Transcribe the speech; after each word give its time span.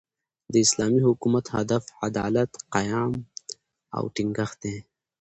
د 0.51 0.53
اسلامي 0.65 1.01
حکومت، 1.07 1.45
هدف 1.57 1.83
عدالت، 2.07 2.51
قیام 2.73 3.13
او 3.97 4.03
ټینګښت 4.15 4.57
دئ. 4.63 4.77